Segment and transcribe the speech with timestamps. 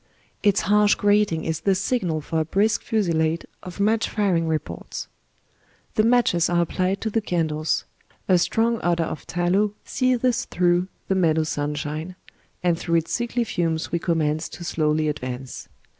[0.41, 5.07] Its harsh grating is the signal for a brisk fusillade of match firing reports.
[5.93, 7.85] Tie matches are applied to the candles;
[8.27, 12.15] a strong odour of tallow seethes through the meUow sunshine,
[12.63, 15.69] and through its sickly fumes we commence to slowly advance.